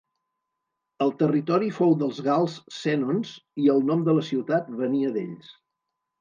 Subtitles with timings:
[1.05, 5.55] El territori fou dels gals sènons i el nom de la ciutat venia d'ells.